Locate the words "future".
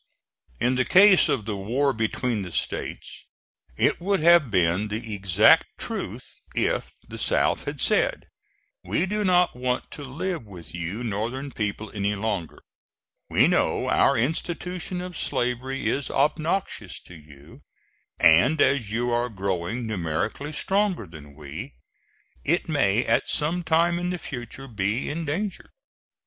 24.17-24.67